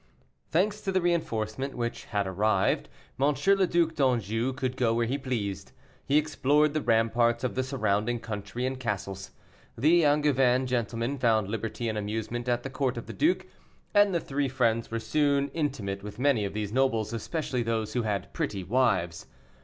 [0.49, 3.25] Thanks to the reinforcement which had arrived, M.
[3.35, 8.19] le Duc d'Anjou could go where he pleased; he explored the ramparts of the surrounding
[8.19, 9.29] country and castles.
[9.77, 13.45] The Angevin gentlemen found liberty and amusement at the court of the duke,
[13.93, 18.01] and the three friends were soon intimate with many of these nobles, especially those who
[18.01, 19.27] had pretty wives.